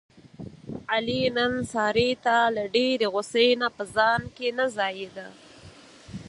علي 0.91 1.21
نن 1.37 1.53
سارې 1.73 2.09
ته 2.25 2.35
له 2.55 2.63
ډېرې 2.75 3.07
غوسې 3.13 3.47
نه 3.61 3.67
په 3.77 3.83
ځان 3.95 4.21
کې 4.35 4.47
نه 4.57 4.65
ځایېدا. 4.77 5.27